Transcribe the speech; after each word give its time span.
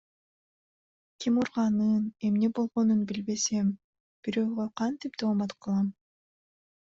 Ким 1.19 1.33
урганын, 1.41 1.99
эмне 2.29 2.49
болгонун 2.59 3.03
билбесем, 3.11 3.69
бирөөгө 4.29 4.67
кантип 4.83 5.21
доомат 5.25 5.55
кылам? 5.67 5.93